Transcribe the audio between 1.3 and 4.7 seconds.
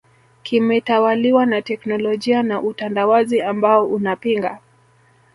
na teknolojia na utandawazi ambao unapinga